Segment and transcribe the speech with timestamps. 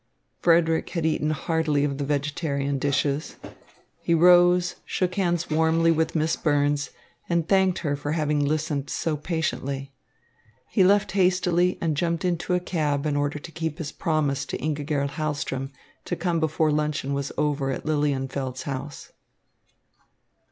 [0.39, 3.35] Frederick had eaten heartily of the vegetarian dishes.
[4.01, 6.89] He rose, shook hands warmly with Miss Burns,
[7.29, 9.93] and thanked her for having listened so patiently.
[10.67, 14.57] He left hastily, and jumped into a cab in order to keep his promise to
[14.57, 15.69] Ingigerd Hahlström
[16.05, 19.11] to come before luncheon was over at Lilienfeld's house.